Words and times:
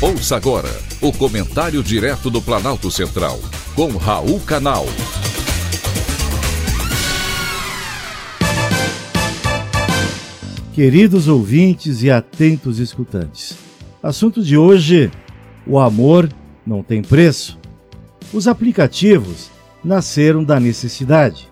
Ouça 0.00 0.36
agora 0.36 0.68
o 1.02 1.12
comentário 1.12 1.82
direto 1.82 2.30
do 2.30 2.40
Planalto 2.40 2.88
Central, 2.88 3.36
com 3.74 3.96
Raul 3.96 4.38
Canal. 4.38 4.86
Queridos 10.72 11.26
ouvintes 11.26 12.04
e 12.04 12.12
atentos 12.12 12.78
escutantes, 12.78 13.58
assunto 14.00 14.40
de 14.40 14.56
hoje: 14.56 15.10
o 15.66 15.80
amor 15.80 16.32
não 16.64 16.80
tem 16.80 17.02
preço. 17.02 17.58
Os 18.32 18.46
aplicativos 18.46 19.50
nasceram 19.82 20.44
da 20.44 20.60
necessidade. 20.60 21.48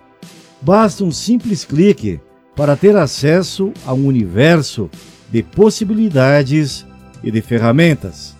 Basta 0.62 1.02
um 1.02 1.10
simples 1.10 1.64
clique 1.64 2.20
para 2.54 2.76
ter 2.76 2.96
acesso 2.96 3.72
a 3.84 3.92
um 3.92 4.06
universo 4.06 4.88
de 5.32 5.42
possibilidades 5.42 6.86
e 7.24 7.30
de 7.32 7.42
ferramentas 7.42 8.35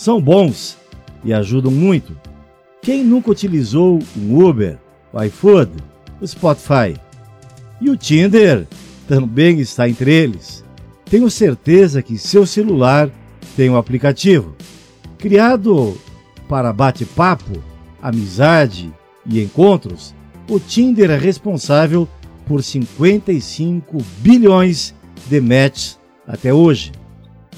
são 0.00 0.18
bons 0.18 0.78
e 1.22 1.30
ajudam 1.30 1.70
muito. 1.70 2.16
Quem 2.80 3.04
nunca 3.04 3.30
utilizou 3.30 3.98
um 4.16 4.42
Uber, 4.42 4.78
o 5.12 5.22
iFood, 5.24 5.72
o 6.18 6.26
Spotify? 6.26 6.98
E 7.82 7.90
o 7.90 7.98
Tinder 7.98 8.66
também 9.06 9.60
está 9.60 9.86
entre 9.86 10.10
eles. 10.10 10.64
Tenho 11.04 11.30
certeza 11.30 12.00
que 12.00 12.16
seu 12.16 12.46
celular 12.46 13.10
tem 13.54 13.68
um 13.68 13.76
aplicativo. 13.76 14.56
Criado 15.18 15.94
para 16.48 16.72
bate-papo, 16.72 17.62
amizade 18.00 18.90
e 19.26 19.42
encontros, 19.42 20.14
o 20.48 20.58
Tinder 20.58 21.10
é 21.10 21.18
responsável 21.18 22.08
por 22.46 22.62
55 22.62 23.98
bilhões 24.20 24.94
de 25.28 25.42
matches 25.42 26.00
até 26.26 26.54
hoje. 26.54 26.90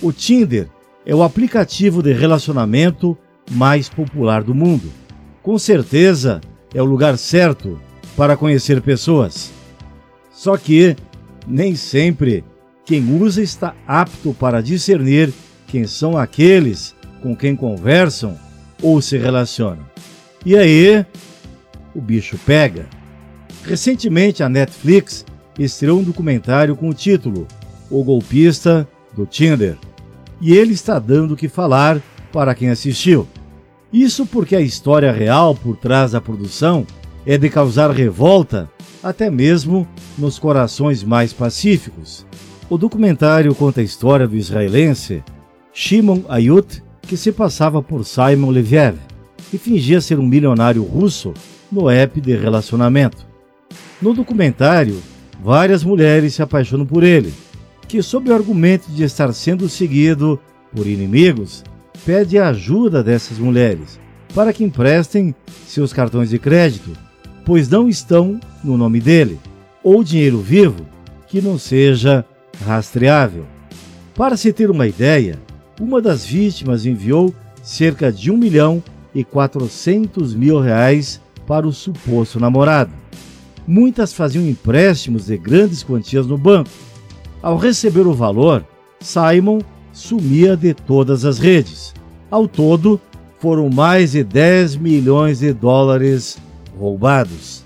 O 0.03 0.13
Tinder 0.13 0.69
é 1.05 1.14
o 1.14 1.22
aplicativo 1.22 2.03
de 2.03 2.12
relacionamento 2.12 3.17
mais 3.50 3.89
popular 3.89 4.42
do 4.42 4.55
mundo. 4.55 4.91
Com 5.42 5.59
certeza 5.59 6.41
é 6.75 6.81
o 6.81 6.86
lugar 6.86 7.19
certo 7.19 7.81
para 8.17 8.36
conhecer 8.36 8.81
pessoas. 8.81 9.53
Só 10.31 10.56
que 10.56 10.97
nem 11.47 11.75
sempre 11.75 12.44
quem 12.84 13.20
usa 13.20 13.42
está 13.42 13.75
apto 13.86 14.34
para 14.34 14.62
discernir 14.62 15.33
quem 15.67 15.86
são 15.86 16.17
aqueles 16.17 16.94
com 17.22 17.37
quem 17.37 17.55
conversam 17.55 18.37
ou 18.83 19.00
se 19.00 19.16
relacionam. 19.16 19.87
E 20.44 20.56
aí, 20.56 21.06
o 21.94 22.00
bicho 22.00 22.37
pega. 22.44 22.87
Recentemente, 23.64 24.42
a 24.42 24.48
Netflix 24.48 25.25
estreou 25.59 26.00
um 26.00 26.03
documentário 26.03 26.75
com 26.75 26.89
o 26.89 26.94
título 26.94 27.47
O 27.89 28.03
Golpista 28.03 28.89
do 29.14 29.25
Tinder 29.25 29.77
e 30.43 30.53
ele 30.53 30.73
está 30.73 30.98
dando 30.98 31.35
o 31.35 31.37
que 31.37 31.48
falar 31.48 32.03
para 32.33 32.53
quem 32.53 32.69
assistiu. 32.69 33.29
Isso 33.93 34.27
porque 34.27 34.57
a 34.57 34.61
história 34.61 35.12
real 35.12 35.55
por 35.55 35.77
trás 35.77 36.11
da 36.11 36.21
produção 36.21 36.84
é 37.25 37.39
de 37.39 37.49
causar 37.49 37.93
revolta 37.93 38.69
até 39.03 39.31
mesmo 39.31 39.87
nos 40.19 40.41
corações 40.41 41.05
mais 41.05 41.33
pacíficos. 41.33 42.27
O 42.69 42.77
documentário 42.77 43.55
conta 43.55 43.81
a 43.81 43.84
história 43.84 44.27
do 44.27 44.37
israelense 44.37 45.23
Shimon 45.73 46.23
Ayut, 46.29 46.83
que 47.03 47.17
se 47.17 47.31
passava 47.31 47.81
por 47.81 48.05
Simon 48.05 48.51
Leviev 48.51 48.97
e 49.53 49.59
fingia 49.59 50.01
ser 50.01 50.19
um 50.19 50.27
milionário 50.27 50.83
russo 50.83 51.33
no 51.71 51.89
app 51.89 52.21
de 52.21 52.34
relacionamento. 52.34 53.27
No 54.01 54.12
documentário, 54.12 55.01
várias 55.43 55.84
mulheres 55.84 56.34
se 56.34 56.43
apaixonam 56.43 56.87
por 56.87 57.05
ele 57.05 57.33
que, 57.93 58.03
sob 58.03 58.31
o 58.31 58.35
argumento 58.35 58.91
de 58.91 59.05
estar 59.05 59.31
sendo 59.35 59.69
seguido 59.69 60.41
por 60.75 60.87
inimigos, 60.87 61.62
pede 62.07 62.39
a 62.39 62.49
ajuda 62.49 63.03
dessas 63.03 63.37
mulheres 63.37 64.01
para 64.34 64.50
que 64.50 64.65
emprestem 64.65 65.34
seus 65.66 65.93
cartões 65.93 66.31
de 66.31 66.39
crédito, 66.39 66.91
pois 67.44 67.69
não 67.69 67.91
estão 67.91 68.41
no 68.65 68.78
nome 68.78 68.99
dele, 68.99 69.39
ou 69.84 70.03
dinheiro 70.03 70.41
vivo 70.41 70.87
que 71.28 71.43
não 71.43 71.59
seja 71.59 72.25
rastreável. 72.65 73.44
Para 74.15 74.39
se 74.39 74.55
ter 74.55 74.71
uma 74.71 74.87
ideia, 74.87 75.39
uma 75.78 76.00
das 76.00 76.25
vítimas 76.25 76.87
enviou 76.87 77.34
cerca 77.62 78.11
de 78.11 78.31
1 78.31 78.37
milhão 78.39 78.83
e 79.15 79.22
400 79.22 80.34
mil 80.34 80.59
reais 80.59 81.21
para 81.47 81.69
o 81.69 81.72
suposto 81.75 82.41
namorado. 82.41 82.93
Muitas 83.66 84.15
faziam 84.15 84.47
empréstimos 84.47 85.27
de 85.27 85.37
grandes 85.37 85.84
quantias 85.84 86.27
no 86.27 86.39
banco, 86.39 86.71
ao 87.42 87.56
receber 87.56 88.06
o 88.06 88.14
valor, 88.14 88.64
Simon 89.00 89.60
sumia 89.92 90.56
de 90.56 90.72
todas 90.72 91.25
as 91.25 91.38
redes. 91.38 91.92
Ao 92.30 92.47
todo, 92.47 93.00
foram 93.41 93.69
mais 93.69 94.12
de 94.12 94.22
10 94.22 94.76
milhões 94.76 95.41
de 95.41 95.53
dólares 95.53 96.38
roubados. 96.78 97.64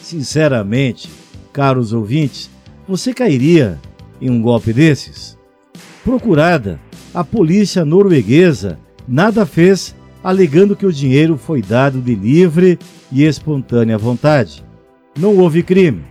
Sinceramente, 0.00 1.10
caros 1.52 1.92
ouvintes, 1.92 2.48
você 2.86 3.12
cairia 3.12 3.78
em 4.20 4.30
um 4.30 4.40
golpe 4.40 4.72
desses? 4.72 5.36
Procurada, 6.04 6.78
a 7.12 7.24
polícia 7.24 7.84
norueguesa 7.84 8.78
nada 9.08 9.44
fez, 9.44 9.94
alegando 10.22 10.76
que 10.76 10.86
o 10.86 10.92
dinheiro 10.92 11.36
foi 11.36 11.60
dado 11.60 12.00
de 12.00 12.14
livre 12.14 12.78
e 13.10 13.24
espontânea 13.24 13.98
vontade. 13.98 14.64
Não 15.18 15.36
houve 15.36 15.62
crime. 15.62 16.04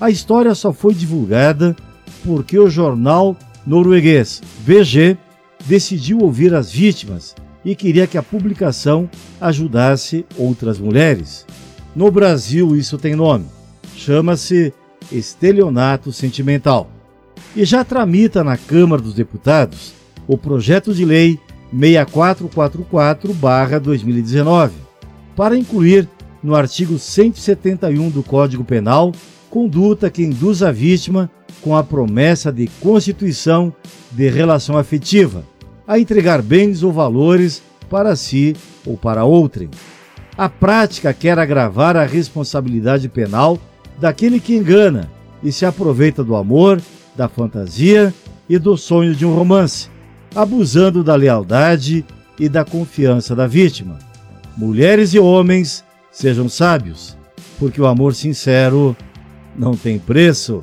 A 0.00 0.10
história 0.10 0.54
só 0.54 0.72
foi 0.72 0.94
divulgada 0.94 1.76
porque 2.24 2.58
o 2.58 2.70
jornal 2.70 3.36
norueguês 3.66 4.40
VG 4.64 5.18
decidiu 5.66 6.20
ouvir 6.20 6.54
as 6.54 6.72
vítimas 6.72 7.34
e 7.64 7.74
queria 7.74 8.06
que 8.06 8.18
a 8.18 8.22
publicação 8.22 9.08
ajudasse 9.40 10.26
outras 10.36 10.78
mulheres. 10.78 11.46
No 11.94 12.10
Brasil, 12.10 12.76
isso 12.76 12.98
tem 12.98 13.14
nome. 13.14 13.46
Chama-se 13.96 14.74
estelionato 15.12 16.12
sentimental. 16.12 16.90
E 17.54 17.64
já 17.64 17.84
tramita 17.84 18.42
na 18.42 18.56
Câmara 18.56 19.00
dos 19.00 19.14
Deputados 19.14 19.94
o 20.26 20.36
projeto 20.36 20.92
de 20.92 21.04
lei 21.04 21.38
6444-2019, 21.74 24.72
para 25.36 25.56
incluir 25.56 26.08
no 26.42 26.54
artigo 26.54 26.98
171 26.98 28.10
do 28.10 28.22
Código 28.22 28.64
Penal 28.64 29.12
conduta 29.48 30.10
que 30.10 30.22
induz 30.22 30.62
a 30.62 30.70
vítima 30.72 31.30
com 31.64 31.74
a 31.74 31.82
promessa 31.82 32.52
de 32.52 32.68
constituição 32.78 33.74
de 34.12 34.28
relação 34.28 34.76
afetiva, 34.76 35.42
a 35.88 35.98
entregar 35.98 36.42
bens 36.42 36.82
ou 36.82 36.92
valores 36.92 37.62
para 37.88 38.14
si 38.14 38.54
ou 38.86 38.98
para 38.98 39.24
outrem. 39.24 39.70
A 40.36 40.46
prática 40.46 41.14
quer 41.14 41.38
agravar 41.38 41.96
a 41.96 42.04
responsabilidade 42.04 43.08
penal 43.08 43.58
daquele 43.98 44.38
que 44.38 44.54
engana 44.54 45.10
e 45.42 45.50
se 45.50 45.64
aproveita 45.64 46.22
do 46.22 46.36
amor, 46.36 46.82
da 47.16 47.28
fantasia 47.28 48.12
e 48.46 48.58
do 48.58 48.76
sonho 48.76 49.14
de 49.14 49.24
um 49.24 49.34
romance, 49.34 49.88
abusando 50.34 51.02
da 51.02 51.14
lealdade 51.14 52.04
e 52.38 52.46
da 52.46 52.64
confiança 52.64 53.34
da 53.34 53.46
vítima. 53.46 53.98
Mulheres 54.54 55.14
e 55.14 55.18
homens, 55.18 55.82
sejam 56.12 56.46
sábios, 56.46 57.16
porque 57.58 57.80
o 57.80 57.86
amor 57.86 58.14
sincero 58.14 58.94
não 59.56 59.76
tem 59.76 59.98
preço. 59.98 60.62